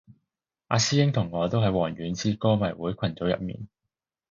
[0.69, 3.67] 阿師兄同我都喺王菀之歌迷會群組入面